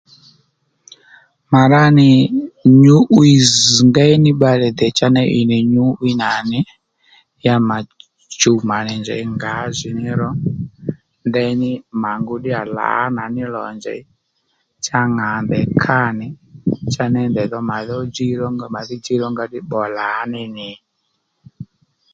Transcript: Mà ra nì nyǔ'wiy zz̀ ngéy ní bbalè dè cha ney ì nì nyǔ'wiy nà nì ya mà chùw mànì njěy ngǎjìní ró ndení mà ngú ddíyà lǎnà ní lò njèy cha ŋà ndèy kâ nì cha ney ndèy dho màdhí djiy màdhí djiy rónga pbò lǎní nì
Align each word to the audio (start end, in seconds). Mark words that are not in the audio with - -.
Mà 1.51 1.61
ra 1.71 1.83
nì 1.97 2.09
nyǔ'wiy 2.81 3.35
zz̀ 3.53 3.77
ngéy 3.89 4.13
ní 4.23 4.31
bbalè 4.35 4.67
dè 4.79 4.87
cha 4.97 5.07
ney 5.15 5.29
ì 5.39 5.41
nì 5.51 5.57
nyǔ'wiy 5.73 6.15
nà 6.21 6.29
nì 6.51 6.59
ya 7.45 7.55
mà 7.69 7.77
chùw 8.39 8.57
mànì 8.69 8.93
njěy 9.01 9.23
ngǎjìní 9.35 10.07
ró 10.19 10.29
ndení 11.27 11.71
mà 12.01 12.11
ngú 12.21 12.33
ddíyà 12.37 12.61
lǎnà 12.77 13.23
ní 13.35 13.43
lò 13.55 13.63
njèy 13.77 14.01
cha 14.85 14.99
ŋà 15.15 15.29
ndèy 15.45 15.65
kâ 15.83 15.99
nì 16.19 16.27
cha 16.93 17.03
ney 17.13 17.27
ndèy 17.29 17.47
dho 17.51 17.59
màdhí 17.69 17.95
djiy 18.09 18.35
màdhí 18.73 18.95
djiy 18.99 19.17
rónga 19.21 19.45
pbò 19.67 19.81
lǎní 19.97 20.41
nì 20.57 20.69